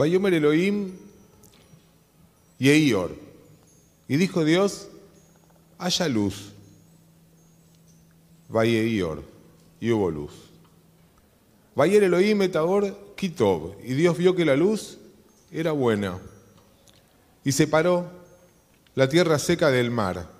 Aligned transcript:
Vayomer 0.00 0.32
Elohim 0.32 0.92
y 2.58 2.70
Eior. 2.70 3.14
Y 4.08 4.16
dijo 4.16 4.46
Dios, 4.46 4.88
haya 5.76 6.08
luz. 6.08 6.52
Eior. 8.50 9.22
Y 9.78 9.90
hubo 9.90 10.10
luz. 10.10 10.32
Vayer 11.74 12.02
Elohim 12.04 12.40
etagor 12.40 13.14
Kitob. 13.14 13.74
Y 13.84 13.92
Dios 13.92 14.16
vio 14.16 14.34
que 14.34 14.46
la 14.46 14.56
luz 14.56 14.96
era 15.52 15.72
buena. 15.72 16.18
Y 17.44 17.52
separó 17.52 18.10
la 18.94 19.06
tierra 19.06 19.38
seca 19.38 19.70
del 19.70 19.90
mar. 19.90 20.30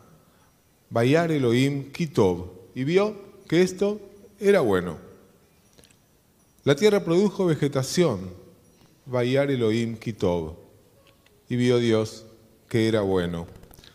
Vayar 0.89 1.33
Elohim 1.33 1.93
Kitob. 1.93 2.49
Y 2.75 2.85
vio 2.85 3.15
que 3.47 3.61
esto 3.61 4.01
era 4.39 4.61
bueno. 4.61 4.97
La 6.65 6.75
tierra 6.77 7.05
produjo 7.05 7.45
vegetación. 7.45 8.40
Vayar 9.11 9.51
Elohim 9.51 9.97
Kitob. 9.97 10.57
Y 11.49 11.57
vio 11.57 11.79
Dios 11.79 12.25
que 12.69 12.87
era 12.87 13.01
bueno. 13.01 13.49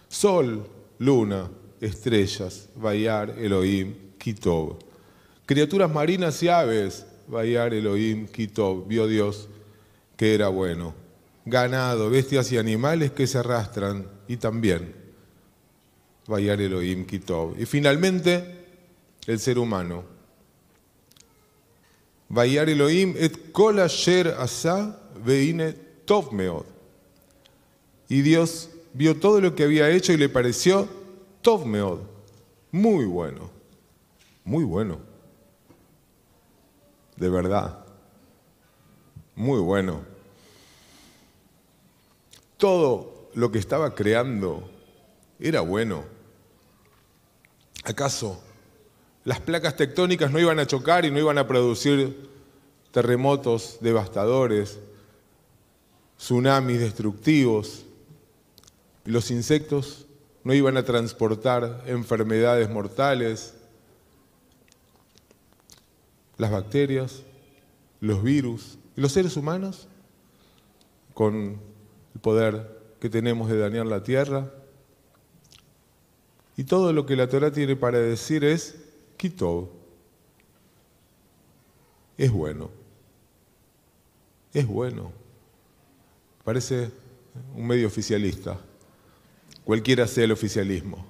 Sol, 0.10 0.68
luna, 1.00 1.50
estrellas, 1.80 2.68
Vayar 2.76 3.30
Elohim 3.40 3.96
Kitob. 4.18 4.78
Criaturas 5.46 5.90
marinas 5.90 6.44
y 6.44 6.50
aves, 6.50 7.06
Vayar 7.28 7.74
Elohim 7.74 8.28
Kitob. 8.28 8.88
Vio 8.88 9.08
Dios 9.08 9.48
que 10.18 10.36
era 10.36 10.50
bueno. 10.50 10.94
Ganado, 11.46 12.10
bestias 12.10 12.52
y 12.52 12.58
animales 12.58 13.12
que 13.12 13.26
se 13.26 13.38
arrastran 13.38 14.10
y 14.28 14.36
también 14.36 14.94
Vayar 16.28 16.60
Elohim 16.60 17.06
Kitob. 17.06 17.58
Y 17.58 17.66
finalmente, 17.66 18.66
el 19.28 19.40
ser 19.40 19.60
humano. 19.60 20.04
Vayar 22.28 22.70
Elohim 22.70 23.14
et 23.18 23.54
kol 23.54 23.80
asher 23.80 24.36
asa 24.40 25.00
veine 25.24 25.74
tov 26.06 26.34
meod. 26.34 26.66
Y 28.08 28.22
Dios 28.22 28.70
vio 28.94 29.20
todo 29.20 29.42
lo 29.42 29.56
que 29.56 29.64
había 29.64 29.90
hecho 29.90 30.14
y 30.14 30.18
le 30.18 30.30
pareció 30.30 30.88
tov 31.42 31.66
meod. 31.66 32.00
Muy 32.72 33.06
bueno. 33.06 33.50
Muy 34.44 34.64
bueno. 34.64 35.00
De 37.16 37.30
verdad. 37.30 37.86
Muy 39.36 39.60
bueno. 39.60 40.02
Todo 42.58 43.30
lo 43.34 43.52
que 43.52 43.60
estaba 43.60 43.96
creando 43.96 44.70
era 45.40 45.62
bueno. 45.62 46.04
¿Acaso 47.84 48.42
las 49.26 49.40
placas 49.40 49.76
tectónicas 49.76 50.32
no 50.32 50.40
iban 50.40 50.60
a 50.60 50.68
chocar 50.68 51.04
y 51.04 51.12
no 51.12 51.20
iban 51.20 51.38
a 51.40 51.48
producir 51.48 52.30
terremotos 52.92 53.78
devastadores, 53.82 54.80
tsunamis 56.18 56.80
destructivos, 56.80 57.86
y 59.06 59.12
los 59.12 59.32
insectos 59.32 60.08
no 60.44 60.54
iban 60.54 60.78
a 60.78 60.84
transportar 60.84 61.84
enfermedades 61.88 62.70
mortales, 62.70 63.54
las 66.38 66.52
bacterias, 66.52 67.24
los 68.00 68.22
virus 68.22 68.78
y 68.96 69.02
los 69.02 69.12
seres 69.12 69.38
humanos, 69.38 69.88
con 71.14 71.60
el 72.14 72.22
poder 72.22 72.82
que 73.00 73.10
tenemos 73.10 73.50
de 73.50 73.58
dañar 73.58 73.86
la 73.86 74.04
tierra. 74.04 74.52
Y 76.58 76.64
todo 76.64 76.94
lo 76.94 77.06
que 77.06 77.16
la 77.16 77.28
Torah 77.28 77.52
tiene 77.52 77.76
para 77.76 78.00
decir 78.00 78.44
es 78.44 78.76
Kitov. 79.18 79.70
Es 82.18 82.32
bueno. 82.32 82.70
Es 84.54 84.68
bueno. 84.68 85.25
Parece 86.46 86.92
un 87.56 87.66
medio 87.66 87.88
oficialista. 87.88 88.60
Cualquiera 89.64 90.08
sea 90.08 90.26
el 90.26 90.32
oficialismo. 90.32 91.04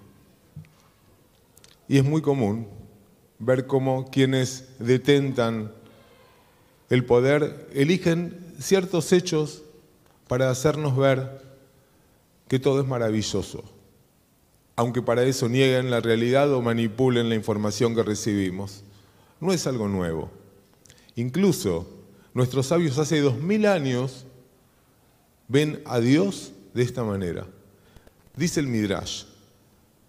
Y 1.89 1.97
es 1.97 2.05
muy 2.05 2.21
común 2.21 2.67
ver 3.37 3.67
cómo 3.67 4.09
quienes 4.09 4.69
detentan 4.79 5.73
el 6.89 7.03
poder 7.03 7.67
eligen 7.73 8.53
ciertos 8.59 9.11
hechos 9.11 9.63
para 10.29 10.49
hacernos 10.49 10.95
ver 10.95 11.41
que 12.47 12.57
todo 12.57 12.79
es 12.79 12.87
maravilloso, 12.87 13.63
aunque 14.77 15.01
para 15.01 15.23
eso 15.23 15.49
nieguen 15.49 15.91
la 15.91 15.99
realidad 15.99 16.51
o 16.53 16.61
manipulen 16.61 17.27
la 17.27 17.35
información 17.35 17.93
que 17.93 18.03
recibimos. 18.03 18.83
No 19.41 19.51
es 19.51 19.67
algo 19.67 19.89
nuevo. 19.89 20.31
Incluso 21.15 21.89
nuestros 22.33 22.67
sabios 22.67 22.97
hace 22.97 23.19
dos 23.19 23.37
mil 23.37 23.65
años 23.65 24.25
ven 25.47 25.81
a 25.85 25.99
Dios 25.99 26.51
de 26.73 26.83
esta 26.83 27.03
manera. 27.03 27.45
Dice 28.35 28.59
el 28.59 28.67
Midrash, 28.67 29.23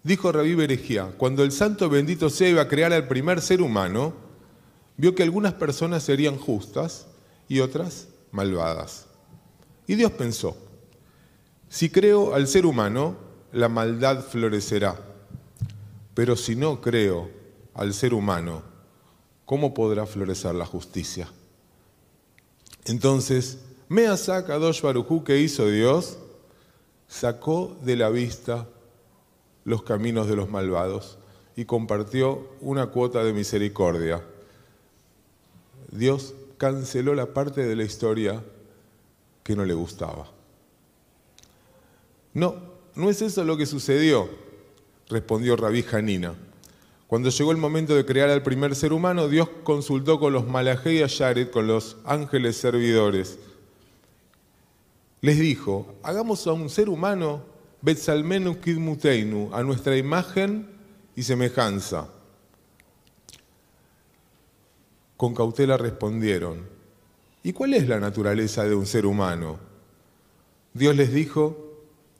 dijo 0.03 0.31
Rabí 0.31 0.55
Berejía, 0.55 1.13
cuando 1.17 1.43
el 1.43 1.51
santo 1.51 1.89
bendito 1.89 2.29
sea 2.29 2.49
iba 2.49 2.61
a 2.61 2.67
crear 2.67 2.93
al 2.93 3.07
primer 3.07 3.41
ser 3.41 3.61
humano, 3.61 4.13
vio 4.97 5.15
que 5.15 5.23
algunas 5.23 5.53
personas 5.53 6.03
serían 6.03 6.37
justas 6.37 7.07
y 7.47 7.59
otras 7.59 8.07
malvadas. 8.31 9.05
Y 9.85 9.95
Dios 9.95 10.11
pensó, 10.11 10.57
si 11.69 11.89
creo 11.89 12.33
al 12.33 12.47
ser 12.47 12.65
humano, 12.65 13.17
la 13.51 13.69
maldad 13.69 14.23
florecerá, 14.23 14.99
pero 16.13 16.35
si 16.35 16.55
no 16.55 16.81
creo 16.81 17.29
al 17.73 17.93
ser 17.93 18.13
humano, 18.13 18.63
¿cómo 19.45 19.73
podrá 19.73 20.05
florecer 20.05 20.55
la 20.55 20.65
justicia? 20.65 21.29
Entonces, 22.85 23.59
Measa 23.89 24.45
Kadosh 24.45 24.81
Barujú 24.81 25.23
que 25.23 25.39
hizo 25.39 25.69
Dios, 25.69 26.17
sacó 27.07 27.77
de 27.83 27.95
la 27.95 28.09
vista 28.09 28.67
los 29.63 29.83
caminos 29.83 30.27
de 30.27 30.35
los 30.35 30.49
malvados 30.49 31.17
y 31.55 31.65
compartió 31.65 32.47
una 32.61 32.87
cuota 32.87 33.23
de 33.23 33.33
misericordia. 33.33 34.21
Dios 35.91 36.33
canceló 36.57 37.15
la 37.15 37.27
parte 37.33 37.65
de 37.65 37.75
la 37.75 37.83
historia 37.83 38.43
que 39.43 39.55
no 39.55 39.63
le 39.63 39.73
gustaba. 39.73 40.29
No, 42.33 42.55
no 42.95 43.09
es 43.09 43.21
eso 43.21 43.43
lo 43.43 43.57
que 43.57 43.65
sucedió, 43.65 44.29
respondió 45.09 45.55
Rabí 45.55 45.81
Janina. 45.81 46.35
Cuando 47.07 47.29
llegó 47.29 47.51
el 47.51 47.57
momento 47.57 47.95
de 47.95 48.05
crear 48.05 48.29
al 48.29 48.43
primer 48.43 48.75
ser 48.75 48.91
humano, 48.91 49.29
Dios 49.29 49.47
consultó 49.63 50.19
con 50.19 50.33
los 50.33 50.45
Malajé 50.45 50.95
y 50.95 51.03
Ayaret, 51.03 51.49
con 51.49 51.65
los 51.67 51.95
ángeles 52.03 52.57
servidores. 52.57 53.39
Les 55.21 55.39
dijo, 55.39 55.95
hagamos 56.03 56.45
a 56.45 56.53
un 56.53 56.69
ser 56.69 56.89
humano, 56.89 57.41
Betzalmenu 57.81 58.59
Kidmuteinu, 58.59 59.49
a 59.53 59.63
nuestra 59.63 59.97
imagen 59.97 60.69
y 61.15 61.23
semejanza. 61.23 62.09
Con 65.15 65.33
cautela 65.33 65.77
respondieron, 65.77 66.67
¿y 67.41 67.53
cuál 67.53 67.73
es 67.73 67.87
la 67.87 67.99
naturaleza 67.99 68.65
de 68.65 68.75
un 68.75 68.85
ser 68.85 69.07
humano? 69.07 69.57
Dios 70.73 70.95
les 70.95 71.11
dijo 71.11 71.57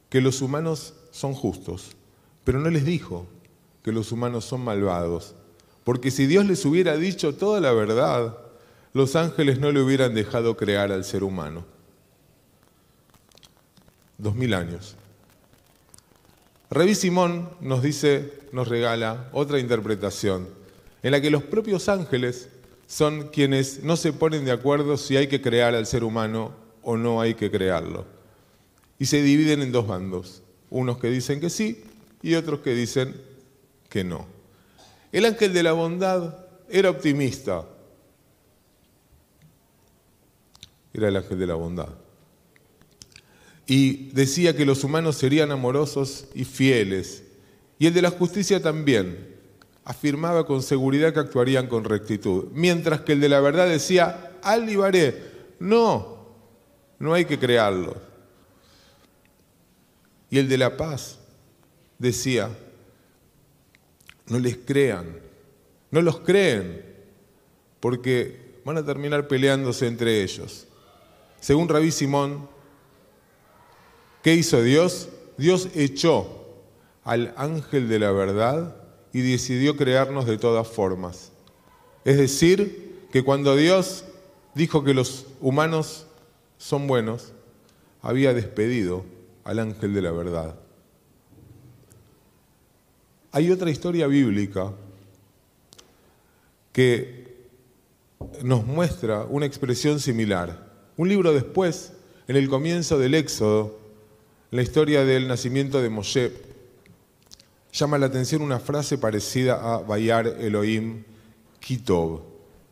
que 0.10 0.20
los 0.20 0.42
humanos 0.42 0.96
son 1.12 1.34
justos, 1.34 1.96
pero 2.44 2.60
no 2.60 2.72
les 2.72 2.86
dijo 2.86 3.28
que 3.84 3.92
los 3.92 4.12
humanos 4.12 4.46
son 4.46 4.62
malvados, 4.62 5.36
porque 5.84 6.10
si 6.10 6.26
Dios 6.26 6.46
les 6.46 6.66
hubiera 6.66 6.98
dicho 6.98 7.36
toda 7.36 7.62
la 7.62 7.72
verdad, 7.74 8.38
los 8.94 9.16
ángeles 9.16 9.60
no 9.60 9.72
le 9.72 9.82
hubieran 9.82 10.16
dejado 10.16 10.58
crear 10.58 10.92
al 10.92 11.04
ser 11.04 11.24
humano. 11.24 11.77
Dos 14.18 14.36
mil 14.36 14.54
años. 14.54 14.96
Reví 16.70 16.96
Simón 16.96 17.50
nos 17.62 17.82
dice, 17.82 18.34
nos 18.52 18.68
regala 18.68 19.30
otra 19.32 19.60
interpretación, 19.60 20.50
en 21.02 21.12
la 21.12 21.22
que 21.22 21.30
los 21.30 21.44
propios 21.44 21.88
ángeles 21.88 22.50
son 22.88 23.30
quienes 23.30 23.84
no 23.84 23.96
se 23.96 24.12
ponen 24.12 24.44
de 24.44 24.52
acuerdo 24.52 24.98
si 24.98 25.16
hay 25.18 25.28
que 25.28 25.42
crear 25.42 25.76
al 25.76 25.86
ser 25.86 26.04
humano 26.04 26.54
o 26.82 26.98
no 26.98 27.22
hay 27.22 27.36
que 27.36 27.52
crearlo. 27.52 28.06
Y 29.00 29.06
se 29.06 29.22
dividen 29.22 29.62
en 29.62 29.72
dos 29.72 29.88
bandos, 29.88 30.42
unos 30.70 30.98
que 30.98 31.10
dicen 31.10 31.40
que 31.40 31.50
sí 31.50 31.84
y 32.22 32.36
otros 32.36 32.62
que 32.62 32.74
dicen 32.74 33.16
que 33.90 34.04
no. 34.04 34.26
El 35.12 35.26
ángel 35.26 35.54
de 35.54 35.64
la 35.64 35.72
bondad 35.74 36.46
era 36.70 36.90
optimista. 36.90 37.66
Era 40.94 41.08
el 41.10 41.16
ángel 41.16 41.40
de 41.40 41.48
la 41.48 41.54
bondad. 41.54 42.07
Y 43.68 44.10
decía 44.12 44.56
que 44.56 44.66
los 44.66 44.84
humanos 44.84 45.18
serían 45.18 45.52
amorosos 45.52 46.26
y 46.34 46.46
fieles. 46.46 47.24
Y 47.78 47.86
el 47.88 47.94
de 47.94 48.02
la 48.02 48.10
justicia 48.10 48.62
también. 48.62 49.36
Afirmaba 49.84 50.46
con 50.46 50.64
seguridad 50.64 51.14
que 51.14 51.20
actuarían 51.20 51.68
con 51.68 51.84
rectitud. 51.84 52.46
Mientras 52.54 53.02
que 53.02 53.14
el 53.14 53.22
de 53.22 53.30
la 53.30 53.40
verdad 53.40 53.68
decía, 53.68 54.38
alibaré, 54.42 55.22
no, 55.60 56.28
no 57.00 57.14
hay 57.14 57.26
que 57.26 57.38
crearlo. 57.38 57.96
Y 60.30 60.40
el 60.40 60.50
de 60.50 60.58
la 60.58 60.76
paz 60.76 61.20
decía, 61.98 62.50
no 64.28 64.40
les 64.40 64.58
crean, 64.58 65.20
no 65.92 66.02
los 66.02 66.20
creen, 66.20 66.84
porque 67.80 68.60
van 68.66 68.78
a 68.78 68.86
terminar 68.86 69.28
peleándose 69.28 69.88
entre 69.88 70.22
ellos. 70.24 70.68
según 71.40 71.70
Rabí 71.70 71.92
Simón, 71.92 72.50
¿qué 74.28 74.36
hizo 74.36 74.62
Dios? 74.62 75.08
Dios 75.38 75.70
echó 75.74 76.28
al 77.06 77.34
ángel 77.38 77.88
de 77.88 77.98
la 77.98 78.12
verdad 78.12 78.76
y 79.14 79.22
decidió 79.22 79.78
crearnos 79.78 80.26
de 80.26 80.38
todas 80.38 80.68
formas. 80.68 81.32
Es 82.04 82.18
decir, 82.18 83.06
que 83.10 83.24
cuando 83.24 83.56
Dios 83.56 84.04
dijo 84.54 84.84
que 84.84 84.94
los 84.94 85.28
humanos 85.40 86.08
son 86.58 86.88
buenos, 86.88 87.32
había 88.02 88.34
despedido 88.34 89.06
al 89.46 89.60
ángel 89.60 89.94
de 89.94 90.02
la 90.02 90.12
verdad. 90.12 90.56
Hay 93.32 93.50
otra 93.50 93.72
historia 93.72 94.08
bíblica 94.08 94.74
que 96.74 97.48
nos 98.44 98.66
muestra 98.66 99.24
una 99.24 99.46
expresión 99.46 100.02
similar. 100.02 100.70
Un 100.98 101.08
libro 101.08 101.32
después, 101.32 101.94
en 102.28 102.36
el 102.36 102.50
comienzo 102.50 103.00
del 103.00 103.14
Éxodo, 103.14 103.87
la 104.52 104.62
historia 104.62 105.04
del 105.04 105.28
nacimiento 105.28 105.82
de 105.82 105.90
Moshe, 105.90 106.32
llama 107.74 107.98
la 107.98 108.06
atención 108.06 108.42
una 108.42 108.60
frase 108.60 108.98
parecida 108.98 109.76
a 109.76 109.80
Bayar 109.80 110.28
Elohim 110.40 111.04
Kitov, 111.60 112.22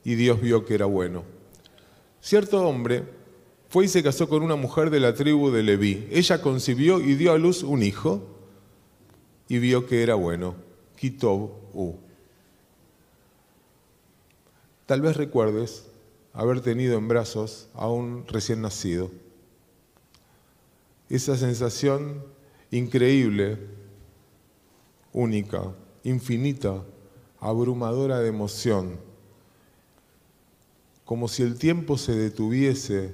y 0.03 0.15
Dios 0.15 0.39
vio 0.39 0.65
que 0.65 0.75
era 0.75 0.85
bueno. 0.85 1.23
Cierto 2.21 2.65
hombre 2.65 3.03
fue 3.69 3.85
y 3.85 3.87
se 3.87 4.03
casó 4.03 4.29
con 4.29 4.41
una 4.41 4.55
mujer 4.55 4.89
de 4.89 4.99
la 4.99 5.13
tribu 5.13 5.51
de 5.51 5.63
Leví. 5.63 6.07
Ella 6.11 6.41
concibió 6.41 7.01
y 7.01 7.15
dio 7.15 7.33
a 7.33 7.37
luz 7.37 7.61
un 7.61 7.83
hijo 7.83 8.23
y 9.47 9.59
vio 9.59 9.85
que 9.85 10.01
era 10.01 10.15
bueno. 10.15 10.55
Kitov 10.95 11.51
U. 11.73 11.95
Tal 14.85 15.01
vez 15.01 15.17
recuerdes 15.17 15.85
haber 16.33 16.61
tenido 16.61 16.97
en 16.97 17.07
brazos 17.07 17.67
a 17.73 17.89
un 17.89 18.25
recién 18.27 18.61
nacido. 18.61 19.11
Esa 21.09 21.37
sensación 21.37 22.23
increíble, 22.71 23.59
única, 25.13 25.73
infinita, 26.03 26.83
abrumadora 27.39 28.19
de 28.19 28.29
emoción, 28.29 28.99
como 31.05 31.27
si 31.27 31.43
el 31.43 31.57
tiempo 31.57 31.97
se 31.97 32.15
detuviese 32.15 33.13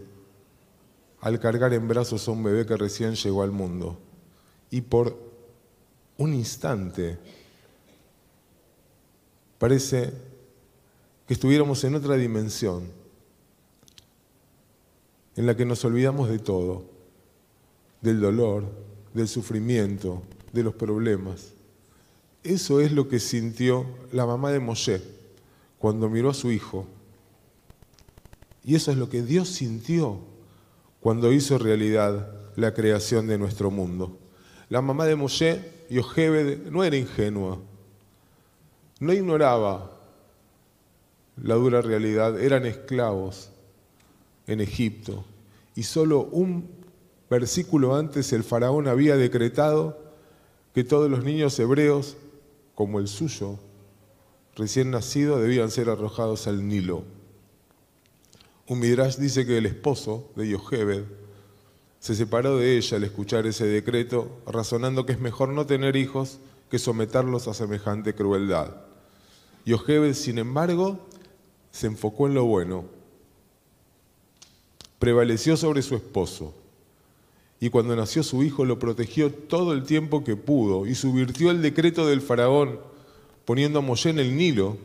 al 1.20 1.40
cargar 1.40 1.74
en 1.74 1.88
brazos 1.88 2.28
a 2.28 2.32
un 2.32 2.44
bebé 2.44 2.66
que 2.66 2.78
recién 2.78 3.16
llegó 3.16 3.44
al 3.44 3.52
mundo. 3.52 4.00
Y 4.70 4.82
por 4.82 5.18
un 6.18 6.34
instante 6.34 7.20
parece 9.60 10.12
que 11.28 11.34
estuviéramos 11.34 11.84
en 11.84 11.96
otra 11.96 12.16
dimensión, 12.16 12.90
en 15.36 15.46
la 15.46 15.56
que 15.56 15.66
nos 15.66 15.86
olvidamos 15.86 16.30
de 16.30 16.40
todo, 16.40 16.91
del 18.02 18.20
dolor, 18.20 18.66
del 19.14 19.28
sufrimiento, 19.28 20.24
de 20.52 20.64
los 20.64 20.74
problemas. 20.74 21.54
Eso 22.44 22.80
es 22.82 22.92
lo 22.92 23.08
que 23.08 23.20
sintió 23.20 23.86
la 24.12 24.26
mamá 24.26 24.52
de 24.52 24.60
Moshe 24.60 25.02
cuando 25.78 26.10
miró 26.10 26.32
a 26.32 26.34
su 26.34 26.52
hijo. 26.52 26.88
Y 28.64 28.76
eso 28.76 28.92
es 28.92 28.98
lo 28.98 29.10
que 29.10 29.22
Dios 29.22 29.50
sintió 29.50 30.20
cuando 31.00 31.32
hizo 31.32 31.58
realidad 31.58 32.32
la 32.56 32.74
creación 32.74 33.28
de 33.28 33.38
nuestro 33.38 33.72
mundo. 33.72 34.18
La 34.70 34.82
mamá 34.82 35.06
de 35.06 35.16
Moshe, 35.16 35.62
Yochebed, 35.90 36.70
no 36.70 36.84
era 36.84 36.96
ingenua, 36.96 37.60
no 39.00 39.14
ignoraba 39.14 39.92
la 41.42 41.56
dura 41.56 41.82
realidad, 41.82 42.40
eran 42.40 42.66
esclavos 42.66 43.50
en 44.48 44.62
Egipto 44.62 45.26
y 45.76 45.84
solo 45.84 46.24
un 46.32 46.81
versículo 47.32 47.96
antes 47.96 48.34
el 48.34 48.44
faraón 48.44 48.90
había 48.90 49.16
decretado 49.16 49.98
que 50.76 50.84
todos 50.84 51.10
los 51.10 51.24
niños 51.24 51.58
hebreos, 51.60 52.18
como 52.76 53.00
el 53.00 53.08
suyo, 53.08 53.58
recién 54.58 54.92
nacido, 54.92 55.40
debían 55.40 55.72
ser 55.72 55.90
arrojados 55.90 56.48
al 56.48 56.68
Nilo. 56.68 57.06
Un 58.68 58.82
Midrash 58.82 59.16
dice 59.16 59.46
que 59.46 59.58
el 59.58 59.66
esposo 59.66 60.30
de 60.36 60.50
Yochebed 60.50 61.04
se 62.02 62.16
separó 62.16 62.58
de 62.58 62.76
ella 62.78 62.98
al 62.98 63.06
escuchar 63.06 63.48
ese 63.48 63.66
decreto, 63.66 64.30
razonando 64.46 65.06
que 65.06 65.14
es 65.14 65.20
mejor 65.22 65.50
no 65.50 65.66
tener 65.66 65.96
hijos 65.96 66.40
que 66.70 66.80
someterlos 66.80 67.48
a 67.48 67.54
semejante 67.54 68.14
crueldad. 68.14 68.76
Yochebed, 69.66 70.16
sin 70.16 70.38
embargo, 70.38 71.00
se 71.72 71.88
enfocó 71.88 72.28
en 72.28 72.34
lo 72.34 72.44
bueno, 72.44 72.84
prevaleció 75.00 75.56
sobre 75.56 75.82
su 75.82 75.96
esposo 75.96 76.56
y 77.64 77.70
cuando 77.70 77.96
nació 77.96 78.24
su 78.24 78.44
hijo 78.44 78.66
lo 78.66 78.80
protegió 78.80 79.32
todo 79.32 79.72
el 79.74 79.84
tiempo 79.84 80.24
que 80.24 80.36
pudo 80.36 80.88
y 80.88 80.96
subvirtió 80.96 81.52
el 81.52 81.62
decreto 81.62 82.08
del 82.08 82.20
faraón 82.20 82.80
poniendo 83.46 83.80
a 83.80 83.82
Moshe 83.84 84.10
en 84.10 84.18
el 84.18 84.36
Nilo, 84.36 84.78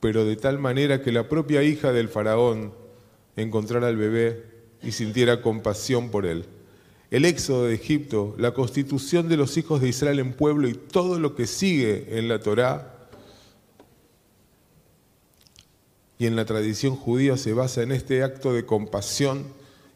pero 0.00 0.24
de 0.24 0.36
tal 0.36 0.58
manera 0.58 1.02
que 1.02 1.12
la 1.12 1.28
propia 1.28 1.62
hija 1.62 1.92
del 1.92 2.08
faraón 2.08 2.72
encontrara 3.36 3.88
al 3.88 3.96
bebé 3.98 4.42
y 4.82 4.92
sintiera 4.92 5.42
compasión 5.42 6.08
por 6.08 6.24
él. 6.24 6.46
El 7.10 7.26
éxodo 7.26 7.66
de 7.66 7.74
Egipto, 7.74 8.34
la 8.38 8.54
constitución 8.54 9.28
de 9.28 9.36
los 9.36 9.58
hijos 9.58 9.82
de 9.82 9.90
Israel 9.90 10.18
en 10.18 10.32
pueblo 10.32 10.68
y 10.68 10.74
todo 10.74 11.20
lo 11.20 11.34
que 11.34 11.46
sigue 11.46 12.18
en 12.18 12.28
la 12.28 12.40
Torá 12.40 13.10
y 16.18 16.24
en 16.24 16.36
la 16.36 16.46
tradición 16.46 16.96
judía 16.96 17.36
se 17.36 17.52
basa 17.52 17.82
en 17.82 17.92
este 17.92 18.22
acto 18.22 18.54
de 18.54 18.64
compasión 18.64 19.44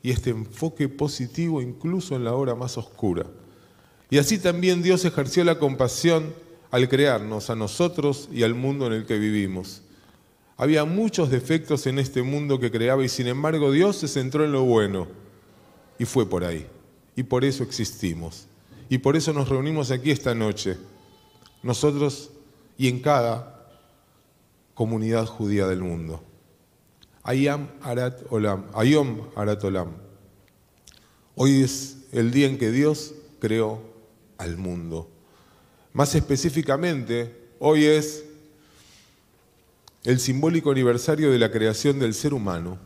y 0.02 0.10
este 0.10 0.30
enfoque 0.30 0.88
positivo 0.88 1.60
incluso 1.60 2.16
en 2.16 2.24
la 2.24 2.34
hora 2.34 2.54
más 2.54 2.78
oscura. 2.78 3.26
Y 4.10 4.18
así 4.18 4.38
también 4.38 4.82
Dios 4.82 5.04
ejerció 5.04 5.44
la 5.44 5.58
compasión 5.58 6.34
al 6.70 6.88
crearnos 6.88 7.50
a 7.50 7.56
nosotros 7.56 8.28
y 8.32 8.42
al 8.42 8.54
mundo 8.54 8.86
en 8.86 8.94
el 8.94 9.06
que 9.06 9.18
vivimos. 9.18 9.82
Había 10.56 10.84
muchos 10.84 11.30
defectos 11.30 11.86
en 11.86 11.98
este 11.98 12.22
mundo 12.22 12.58
que 12.60 12.70
creaba 12.70 13.04
y 13.04 13.08
sin 13.08 13.28
embargo 13.28 13.72
Dios 13.72 13.96
se 13.96 14.08
centró 14.08 14.44
en 14.44 14.52
lo 14.52 14.62
bueno 14.62 15.06
y 15.98 16.04
fue 16.04 16.28
por 16.28 16.44
ahí. 16.44 16.66
Y 17.16 17.22
por 17.22 17.44
eso 17.44 17.62
existimos. 17.62 18.46
Y 18.88 18.98
por 18.98 19.16
eso 19.16 19.32
nos 19.32 19.48
reunimos 19.48 19.90
aquí 19.90 20.10
esta 20.10 20.34
noche, 20.34 20.76
nosotros 21.62 22.30
y 22.76 22.88
en 22.88 23.00
cada 23.00 23.68
comunidad 24.74 25.26
judía 25.26 25.66
del 25.66 25.80
mundo. 25.80 26.22
Ayam 27.22 27.68
Arat 27.82 28.22
Olam, 28.30 28.66
Ayom 28.74 29.28
Arat 29.36 29.62
Olam. 29.64 29.92
Hoy 31.34 31.62
es 31.62 31.98
el 32.12 32.30
día 32.30 32.46
en 32.46 32.58
que 32.58 32.70
Dios 32.70 33.14
creó 33.38 33.80
al 34.38 34.56
mundo. 34.56 35.08
Más 35.92 36.14
específicamente, 36.14 37.34
hoy 37.58 37.84
es 37.84 38.24
el 40.04 40.18
simbólico 40.18 40.70
aniversario 40.70 41.30
de 41.30 41.38
la 41.38 41.50
creación 41.50 41.98
del 41.98 42.14
ser 42.14 42.32
humano. 42.32 42.78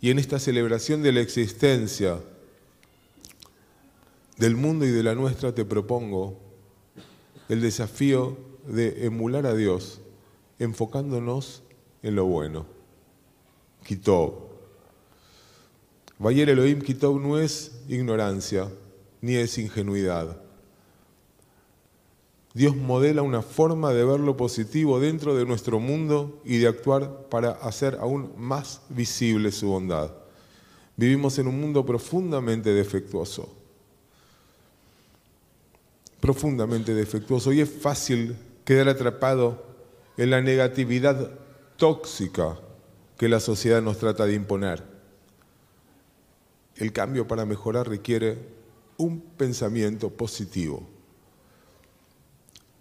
Y 0.00 0.10
en 0.10 0.18
esta 0.18 0.38
celebración 0.38 1.02
de 1.02 1.12
la 1.12 1.20
existencia 1.20 2.20
del 4.38 4.56
mundo 4.56 4.86
y 4.86 4.90
de 4.90 5.02
la 5.02 5.14
nuestra 5.14 5.54
te 5.54 5.64
propongo 5.64 6.38
el 7.48 7.60
desafío 7.60 8.38
de 8.66 9.04
emular 9.04 9.46
a 9.46 9.54
Dios 9.54 10.00
enfocándonos 10.58 11.62
en 12.02 12.16
lo 12.16 12.24
bueno. 12.24 12.79
Kitov. 13.84 14.50
Bayer 16.18 16.50
Elohim 16.50 16.80
Kitov 16.80 17.20
no 17.20 17.38
es 17.38 17.72
ignorancia 17.88 18.68
ni 19.20 19.36
es 19.36 19.56
ingenuidad. 19.58 20.36
Dios 22.52 22.76
modela 22.76 23.22
una 23.22 23.42
forma 23.42 23.92
de 23.92 24.04
ver 24.04 24.20
lo 24.20 24.36
positivo 24.36 24.98
dentro 24.98 25.36
de 25.36 25.46
nuestro 25.46 25.78
mundo 25.78 26.40
y 26.44 26.58
de 26.58 26.66
actuar 26.66 27.28
para 27.30 27.52
hacer 27.52 27.96
aún 28.00 28.32
más 28.36 28.82
visible 28.88 29.52
su 29.52 29.68
bondad. 29.68 30.10
Vivimos 30.96 31.38
en 31.38 31.46
un 31.46 31.60
mundo 31.60 31.86
profundamente 31.86 32.70
defectuoso. 32.74 33.54
Profundamente 36.20 36.92
defectuoso. 36.92 37.52
Y 37.52 37.60
es 37.60 37.70
fácil 37.70 38.36
quedar 38.64 38.88
atrapado 38.88 39.64
en 40.16 40.30
la 40.30 40.42
negatividad 40.42 41.30
tóxica 41.76 42.58
que 43.20 43.28
la 43.28 43.38
sociedad 43.38 43.82
nos 43.82 43.98
trata 43.98 44.24
de 44.24 44.32
imponer. 44.32 44.82
El 46.74 46.90
cambio 46.90 47.28
para 47.28 47.44
mejorar 47.44 47.86
requiere 47.86 48.38
un 48.96 49.20
pensamiento 49.20 50.08
positivo. 50.08 50.88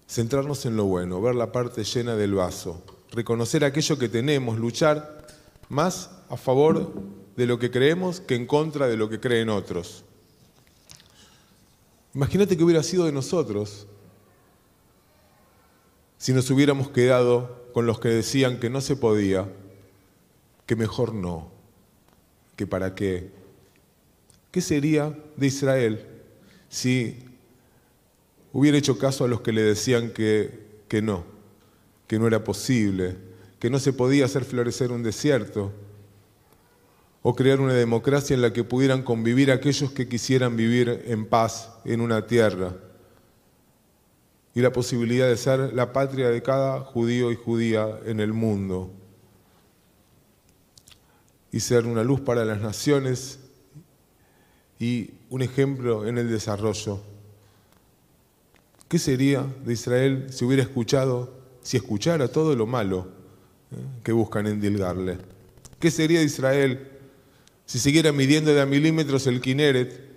Centrarnos 0.07 0.65
en 0.65 0.77
lo 0.77 0.85
bueno, 0.85 1.21
ver 1.21 1.35
la 1.35 1.51
parte 1.51 1.83
llena 1.83 2.15
del 2.15 2.35
vaso, 2.35 2.81
reconocer 3.11 3.65
aquello 3.65 3.99
que 3.99 4.07
tenemos, 4.07 4.57
luchar 4.57 5.27
más 5.67 6.09
a 6.29 6.37
favor 6.37 6.93
de 7.35 7.45
lo 7.45 7.59
que 7.59 7.69
creemos 7.69 8.21
que 8.21 8.35
en 8.35 8.47
contra 8.47 8.87
de 8.87 8.95
lo 8.95 9.09
que 9.09 9.19
creen 9.19 9.49
otros. 9.49 10.05
Imagínate 12.13 12.55
que 12.55 12.63
hubiera 12.63 12.81
sido 12.81 13.03
de 13.03 13.11
nosotros 13.11 13.87
si 16.17 16.31
nos 16.31 16.49
hubiéramos 16.49 16.91
quedado 16.91 17.67
con 17.73 17.85
los 17.85 17.99
que 17.99 18.07
decían 18.07 18.61
que 18.61 18.69
no 18.69 18.79
se 18.79 18.95
podía, 18.95 19.49
que 20.69 20.75
mejor 20.75 21.15
no, 21.15 21.49
que 22.55 22.67
para 22.67 22.93
qué. 22.93 23.31
¿Qué 24.51 24.61
sería 24.61 25.17
de 25.35 25.47
Israel 25.47 26.05
si 26.69 27.25
hubiera 28.53 28.77
hecho 28.77 28.99
caso 28.99 29.25
a 29.25 29.27
los 29.27 29.41
que 29.41 29.51
le 29.51 29.63
decían 29.63 30.11
que, 30.11 30.83
que 30.87 31.01
no, 31.01 31.23
que 32.05 32.19
no 32.19 32.27
era 32.27 32.43
posible, 32.43 33.15
que 33.57 33.71
no 33.71 33.79
se 33.79 33.93
podía 33.93 34.25
hacer 34.25 34.45
florecer 34.45 34.91
un 34.91 35.01
desierto, 35.01 35.71
o 37.23 37.35
crear 37.35 37.59
una 37.59 37.73
democracia 37.73 38.35
en 38.35 38.43
la 38.43 38.53
que 38.53 38.63
pudieran 38.63 39.01
convivir 39.01 39.51
aquellos 39.51 39.91
que 39.91 40.07
quisieran 40.07 40.55
vivir 40.55 41.03
en 41.07 41.25
paz 41.25 41.71
en 41.83 41.99
una 41.99 42.27
tierra, 42.27 42.75
y 44.53 44.61
la 44.61 44.71
posibilidad 44.71 45.27
de 45.27 45.37
ser 45.37 45.73
la 45.73 45.93
patria 45.93 46.29
de 46.29 46.43
cada 46.43 46.81
judío 46.81 47.31
y 47.31 47.35
judía 47.35 47.99
en 48.05 48.19
el 48.19 48.33
mundo, 48.33 48.93
y 51.51 51.59
ser 51.59 51.85
una 51.85 52.03
luz 52.03 52.21
para 52.21 52.45
las 52.45 52.61
naciones 52.61 53.39
y 54.79 55.11
un 55.29 55.41
ejemplo 55.41 56.07
en 56.07 56.17
el 56.17 56.29
desarrollo. 56.29 57.01
¿Qué 58.87 58.97
sería 58.97 59.45
de 59.65 59.73
Israel 59.73 60.27
si 60.29 60.45
hubiera 60.45 60.63
escuchado, 60.63 61.33
si 61.61 61.77
escuchara 61.77 62.27
todo 62.27 62.55
lo 62.55 62.65
malo 62.65 63.07
eh, 63.71 63.75
que 64.03 64.11
buscan 64.11 64.47
endilgarle? 64.47 65.17
¿Qué 65.79 65.91
sería 65.91 66.19
de 66.19 66.25
Israel 66.25 66.87
si 67.65 67.77
siguiera 67.77 68.11
midiendo 68.11 68.53
de 68.53 68.61
a 68.61 68.65
milímetros 68.65 69.27
el 69.27 69.41
Kineret 69.41 70.09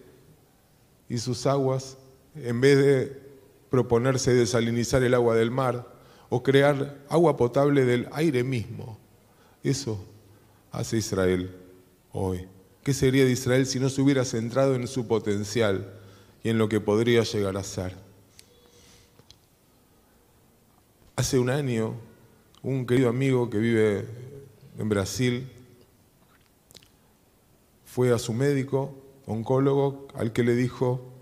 y 1.09 1.19
sus 1.19 1.47
aguas, 1.47 1.99
en 2.35 2.63
vez 2.63 2.79
de 2.79 3.21
proponerse 3.69 4.33
desalinizar 4.33 5.03
el 5.03 5.13
agua 5.13 5.35
del 5.35 5.51
mar 5.51 5.87
o 6.31 6.43
crear 6.43 6.99
agua 7.11 7.37
potable 7.37 7.85
del 7.85 8.09
aire 8.13 8.43
mismo? 8.43 8.99
Eso 9.63 10.03
hace 10.73 10.97
Israel 10.97 11.55
hoy. 12.13 12.49
¿Qué 12.83 12.95
sería 12.95 13.25
de 13.25 13.31
Israel 13.31 13.67
si 13.67 13.79
no 13.79 13.89
se 13.89 14.01
hubiera 14.01 14.25
centrado 14.25 14.75
en 14.75 14.89
su 14.89 15.07
potencial 15.07 15.93
y 16.43 16.49
en 16.49 16.59
lo 16.59 16.69
que 16.69 16.81
podría 16.81 17.23
llegar 17.23 17.57
a 17.57 17.63
ser? 17.63 17.95
Hace 21.15 21.39
un 21.39 21.51
año, 21.51 21.95
un 22.63 22.87
querido 22.87 23.09
amigo 23.09 23.49
que 23.51 23.59
vive 23.59 24.09
en 24.79 24.89
Brasil 24.89 25.49
fue 27.85 28.13
a 28.13 28.19
su 28.19 28.33
médico, 28.33 28.97
oncólogo, 29.27 30.09
al 30.15 30.33
que 30.33 30.43
le 30.43 30.57
dijo 30.57 31.13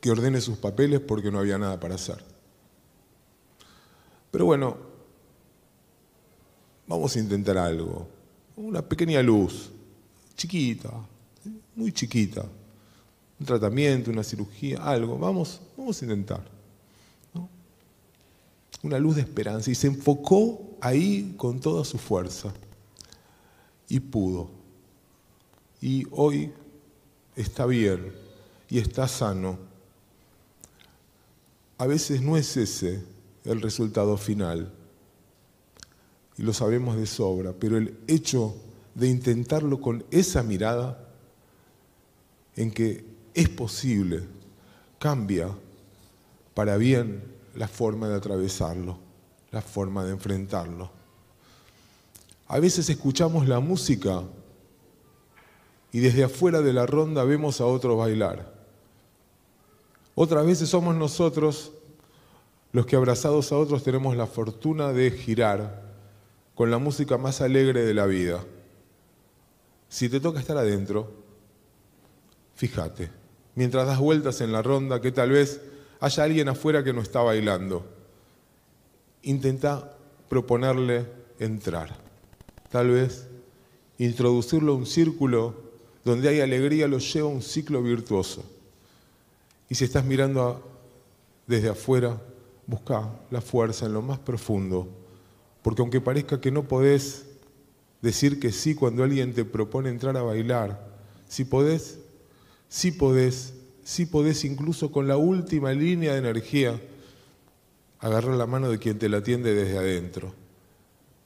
que 0.00 0.10
ordene 0.10 0.40
sus 0.40 0.58
papeles 0.58 1.00
porque 1.00 1.30
no 1.30 1.38
había 1.38 1.56
nada 1.56 1.78
para 1.78 1.94
hacer. 1.94 2.22
Pero 4.30 4.44
bueno, 4.44 4.89
vamos 6.90 7.14
a 7.14 7.20
intentar 7.20 7.56
algo. 7.56 8.08
Una 8.56 8.82
pequeña 8.82 9.22
luz, 9.22 9.70
chiquita, 10.36 10.90
muy 11.76 11.92
chiquita, 11.92 12.44
un 13.38 13.46
tratamiento, 13.46 14.10
una 14.10 14.24
cirugía, 14.24 14.82
algo, 14.82 15.16
vamos, 15.16 15.60
vamos 15.76 16.02
a 16.02 16.04
intentar. 16.04 16.42
Una 18.82 18.98
luz 18.98 19.16
de 19.16 19.22
esperanza. 19.22 19.70
Y 19.70 19.74
se 19.74 19.86
enfocó 19.86 20.76
ahí 20.80 21.34
con 21.36 21.60
toda 21.60 21.84
su 21.84 21.98
fuerza. 21.98 22.52
Y 23.88 24.00
pudo. 24.00 24.50
Y 25.82 26.06
hoy 26.10 26.50
está 27.36 27.66
bien. 27.66 28.12
Y 28.70 28.78
está 28.78 29.06
sano. 29.06 29.58
A 31.76 31.86
veces 31.86 32.22
no 32.22 32.38
es 32.38 32.56
ese 32.56 33.02
el 33.44 33.60
resultado 33.60 34.16
final 34.16 34.72
y 36.40 36.42
lo 36.42 36.54
sabemos 36.54 36.96
de 36.96 37.04
sobra, 37.04 37.52
pero 37.52 37.76
el 37.76 37.98
hecho 38.06 38.56
de 38.94 39.08
intentarlo 39.08 39.78
con 39.78 40.06
esa 40.10 40.42
mirada 40.42 41.06
en 42.56 42.70
que 42.70 43.04
es 43.34 43.50
posible, 43.50 44.22
cambia 44.98 45.50
para 46.54 46.78
bien 46.78 47.22
la 47.54 47.68
forma 47.68 48.08
de 48.08 48.14
atravesarlo, 48.14 48.96
la 49.50 49.60
forma 49.60 50.02
de 50.02 50.12
enfrentarlo. 50.12 50.90
A 52.48 52.58
veces 52.58 52.88
escuchamos 52.88 53.46
la 53.46 53.60
música 53.60 54.22
y 55.92 55.98
desde 55.98 56.24
afuera 56.24 56.62
de 56.62 56.72
la 56.72 56.86
ronda 56.86 57.22
vemos 57.24 57.60
a 57.60 57.66
otros 57.66 57.98
bailar. 57.98 58.50
Otras 60.14 60.46
veces 60.46 60.70
somos 60.70 60.96
nosotros 60.96 61.72
los 62.72 62.86
que 62.86 62.96
abrazados 62.96 63.52
a 63.52 63.58
otros 63.58 63.82
tenemos 63.82 64.16
la 64.16 64.26
fortuna 64.26 64.94
de 64.94 65.10
girar 65.10 65.89
con 66.60 66.70
la 66.70 66.76
música 66.76 67.16
más 67.16 67.40
alegre 67.40 67.86
de 67.86 67.94
la 67.94 68.04
vida. 68.04 68.44
Si 69.88 70.10
te 70.10 70.20
toca 70.20 70.40
estar 70.40 70.58
adentro, 70.58 71.10
fíjate, 72.54 73.08
mientras 73.54 73.86
das 73.86 73.98
vueltas 73.98 74.42
en 74.42 74.52
la 74.52 74.60
ronda, 74.60 75.00
que 75.00 75.10
tal 75.10 75.30
vez 75.30 75.62
haya 76.00 76.22
alguien 76.22 76.50
afuera 76.50 76.84
que 76.84 76.92
no 76.92 77.00
está 77.00 77.22
bailando. 77.22 77.86
Intenta 79.22 79.96
proponerle 80.28 81.06
entrar. 81.38 81.96
Tal 82.70 82.90
vez 82.90 83.26
introducirlo 83.96 84.72
a 84.72 84.76
un 84.76 84.84
círculo 84.84 85.54
donde 86.04 86.28
hay 86.28 86.40
alegría 86.42 86.88
lo 86.88 86.98
lleva 86.98 87.30
a 87.30 87.32
un 87.32 87.40
ciclo 87.40 87.82
virtuoso. 87.82 88.44
Y 89.70 89.76
si 89.76 89.84
estás 89.86 90.04
mirando 90.04 90.62
desde 91.46 91.70
afuera, 91.70 92.20
busca 92.66 93.08
la 93.30 93.40
fuerza 93.40 93.86
en 93.86 93.94
lo 93.94 94.02
más 94.02 94.18
profundo 94.18 94.99
porque 95.62 95.82
aunque 95.82 96.00
parezca 96.00 96.40
que 96.40 96.50
no 96.50 96.64
podés 96.64 97.26
decir 98.02 98.40
que 98.40 98.52
sí 98.52 98.74
cuando 98.74 99.04
alguien 99.04 99.34
te 99.34 99.44
propone 99.44 99.90
entrar 99.90 100.16
a 100.16 100.22
bailar, 100.22 100.88
si 101.28 101.44
podés, 101.44 101.98
sí 102.68 102.92
podés, 102.92 103.54
sí 103.84 104.06
podés 104.06 104.44
incluso 104.44 104.90
con 104.90 105.06
la 105.06 105.16
última 105.16 105.72
línea 105.72 106.12
de 106.12 106.18
energía 106.18 106.80
agarrar 107.98 108.34
la 108.34 108.46
mano 108.46 108.70
de 108.70 108.78
quien 108.78 108.98
te 108.98 109.08
la 109.08 109.18
atiende 109.18 109.54
desde 109.54 109.78
adentro. 109.78 110.32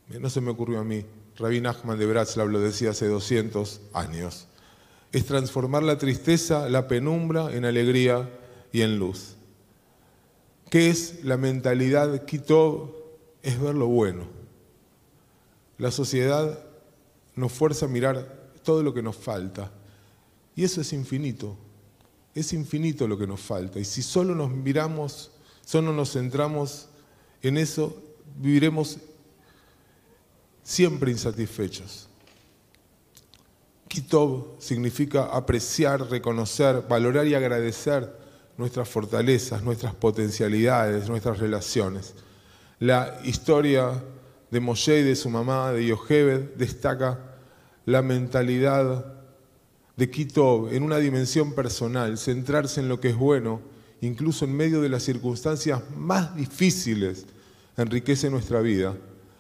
No 0.09 0.29
se 0.29 0.41
me 0.41 0.51
ocurrió 0.51 0.81
a 0.81 0.85
mí. 0.85 1.05
Rabbi 1.37 1.61
Nachman 1.61 1.99
de 1.99 2.07
Bratslav 2.07 2.49
lo 2.49 2.61
decía 2.61 2.91
hace 2.91 3.09
200 3.09 3.81
años. 3.93 4.47
Es 5.13 5.27
transformar 5.27 5.83
la 5.83 5.99
tristeza, 5.99 6.69
la 6.69 6.89
penumbra 6.89 7.55
en 7.55 7.65
alegría 7.65 8.29
y 8.73 8.83
en 8.83 8.99
luz. 8.99 9.37
¿Qué 10.71 10.91
es 10.91 11.25
la 11.25 11.37
mentalidad 11.37 12.25
Kitov 12.25 13.04
es 13.45 13.61
ver 13.61 13.75
lo 13.75 13.87
bueno. 13.87 14.25
La 15.77 15.91
sociedad 15.91 16.59
nos 17.37 17.53
fuerza 17.53 17.85
a 17.87 17.89
mirar 17.89 18.51
todo 18.65 18.83
lo 18.83 18.95
que 18.95 19.03
nos 19.03 19.17
falta. 19.17 19.71
Y 20.57 20.65
eso 20.65 20.81
es 20.81 20.93
infinito. 20.95 21.57
Es 22.35 22.53
infinito 22.55 23.07
lo 23.07 23.19
que 23.19 23.27
nos 23.27 23.41
falta. 23.41 23.79
Y 23.79 23.85
si 23.85 24.03
solo 24.03 24.35
nos 24.35 24.51
miramos, 24.51 25.31
solo 25.65 25.93
nos 25.93 26.13
centramos 26.13 26.89
en 27.43 27.59
eso, 27.59 28.03
viviremos 28.41 28.97
siempre 30.63 31.13
insatisfechos. 31.13 32.09
Kitov 33.89 34.57
significa 34.59 35.27
apreciar, 35.27 36.11
reconocer, 36.11 36.83
valorar 36.89 37.27
y 37.27 37.35
agradecer 37.35 38.11
nuestras 38.57 38.89
fortalezas, 38.89 39.63
nuestras 39.63 39.95
potencialidades, 39.95 41.09
nuestras 41.11 41.39
relaciones. 41.39 42.15
La 42.85 43.19
historia 43.25 44.05
de 44.51 44.61
Moshe 44.61 45.01
y 45.01 45.05
de 45.05 45.17
su 45.17 45.31
mamá, 45.31 45.73
de 45.73 45.87
Yocheved, 45.87 46.55
destaca 46.57 47.19
la 47.87 48.03
mentalidad 48.03 49.23
de 49.97 50.11
Kitov 50.11 50.69
en 50.71 50.83
una 50.83 50.99
dimensión 50.99 51.55
personal, 51.55 52.19
centrarse 52.19 52.83
en 52.83 52.91
lo 52.91 53.01
que 53.01 53.09
es 53.09 53.17
bueno, 53.17 53.63
incluso 54.03 54.45
en 54.45 54.55
medio 54.55 54.83
de 54.83 54.91
las 54.91 55.03
circunstancias 55.03 55.81
más 55.97 56.37
difíciles, 56.37 57.25
enriquece 57.79 58.29
nuestra 58.29 58.61
vida, 58.61 58.95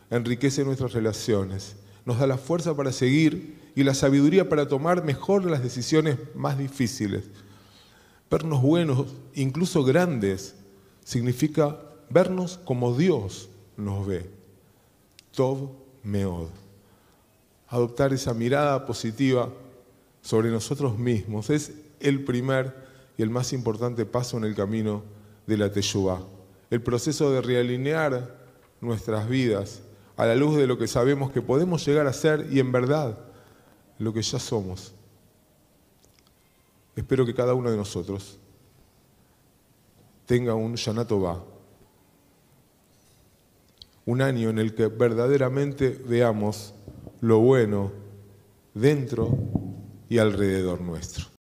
enriquece 0.09 0.65
nuestras 0.65 0.95
relaciones, 0.95 1.77
nos 2.07 2.19
da 2.19 2.27
la 2.27 2.39
fuerza 2.39 2.75
para 2.75 2.93
seguir 2.93 3.73
y 3.77 3.83
la 3.83 3.93
sabiduría 3.93 4.49
para 4.49 4.69
tomar 4.69 5.05
mejor 5.05 5.45
las 5.45 5.63
decisiones 5.63 6.17
más 6.35 6.57
difíciles. 6.57 7.25
Vernos 8.31 8.63
buenos, 8.63 9.07
incluso 9.35 9.85
grandes, 9.85 10.55
significa 11.05 11.79
vernos 12.15 12.61
como 12.65 12.97
Dios 12.97 13.51
nos 13.77 14.07
ve. 14.07 14.31
Tov 15.35 15.71
Meod. 16.05 16.49
Adoptar 17.67 18.13
esa 18.13 18.33
mirada 18.33 18.87
positiva 18.87 19.53
sobre 20.23 20.49
nosotros 20.51 20.97
mismos 20.97 21.51
es 21.51 21.73
el 21.99 22.25
primer 22.25 22.73
y 23.19 23.23
el 23.23 23.31
más 23.31 23.53
importante 23.53 24.07
paso 24.07 24.37
en 24.37 24.45
el 24.45 24.55
camino 24.55 25.03
de 25.49 25.57
la 25.57 25.73
Teshuvah. 25.73 26.21
El 26.71 26.83
proceso 26.83 27.33
de 27.33 27.43
realinear 27.43 28.33
nuestras 28.81 29.29
vidas 29.29 29.83
a 30.17 30.25
la 30.25 30.37
luz 30.37 30.57
de 30.57 30.69
lo 30.69 30.79
que 30.79 30.87
sabemos 30.87 31.33
que 31.33 31.43
podemos 31.43 31.85
llegar 31.85 32.07
a 32.07 32.13
ser 32.13 32.47
y 32.49 32.61
en 32.61 32.71
verdad 32.71 33.19
lo 33.99 34.13
que 34.13 34.23
ya 34.23 34.39
somos. 34.39 34.95
Espero 36.95 37.27
que 37.27 37.35
cada 37.35 37.55
uno 37.55 37.73
de 37.73 37.77
nosotros 37.77 38.39
tenga 40.27 40.55
un 40.55 40.77
Yanatová 40.77 41.54
un 44.07 44.23
año 44.23 44.51
en 44.51 44.59
el 44.59 44.75
que 44.75 44.89
verdaderamente 44.89 45.91
veamos 46.07 46.75
lo 47.21 47.39
bueno 47.39 47.93
dentro 48.75 49.37
y 50.09 50.19
alrededor 50.19 50.81
nuestro. 50.81 51.34